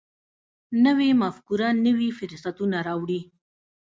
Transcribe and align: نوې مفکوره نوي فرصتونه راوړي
نوې 0.85 1.09
مفکوره 1.21 1.67
نوي 1.85 2.09
فرصتونه 2.17 2.77
راوړي 2.87 3.21